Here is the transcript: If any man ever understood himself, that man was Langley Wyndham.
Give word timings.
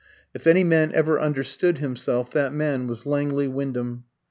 If 0.33 0.47
any 0.47 0.63
man 0.63 0.91
ever 0.95 1.19
understood 1.19 1.77
himself, 1.77 2.31
that 2.31 2.51
man 2.53 2.87
was 2.87 3.05
Langley 3.05 3.47
Wyndham. 3.47 4.05